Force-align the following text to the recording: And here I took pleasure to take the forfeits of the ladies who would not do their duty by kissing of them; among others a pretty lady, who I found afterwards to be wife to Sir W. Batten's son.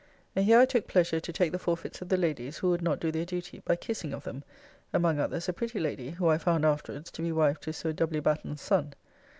And 0.35 0.45
here 0.45 0.57
I 0.57 0.65
took 0.65 0.87
pleasure 0.87 1.19
to 1.19 1.31
take 1.31 1.51
the 1.51 1.59
forfeits 1.59 2.01
of 2.01 2.09
the 2.09 2.17
ladies 2.17 2.57
who 2.57 2.71
would 2.71 2.81
not 2.81 2.99
do 2.99 3.11
their 3.11 3.23
duty 3.23 3.61
by 3.63 3.75
kissing 3.75 4.13
of 4.15 4.23
them; 4.23 4.43
among 4.91 5.19
others 5.19 5.47
a 5.47 5.53
pretty 5.53 5.79
lady, 5.79 6.09
who 6.09 6.27
I 6.27 6.39
found 6.39 6.65
afterwards 6.65 7.11
to 7.11 7.21
be 7.21 7.31
wife 7.31 7.59
to 7.59 7.71
Sir 7.71 7.93
W. 7.93 8.19
Batten's 8.19 8.61
son. 8.61 8.95